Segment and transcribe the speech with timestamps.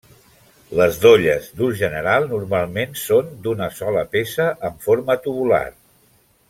[0.77, 5.65] Les dolles d'ús general normalment són d'una sola peça amb forma tubular.